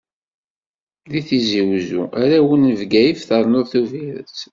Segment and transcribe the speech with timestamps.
[1.11, 4.37] Deg Tizi-Wezzu, arraw n Bgayet, ternuḍ Tubiret.